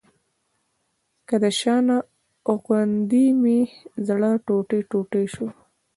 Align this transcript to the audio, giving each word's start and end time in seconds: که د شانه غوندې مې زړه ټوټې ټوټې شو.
که 1.27 1.35
د 1.43 1.45
شانه 1.59 1.97
غوندې 2.63 3.25
مې 3.41 3.59
زړه 4.07 4.31
ټوټې 4.45 4.79
ټوټې 4.89 5.23
شو. 5.33 5.47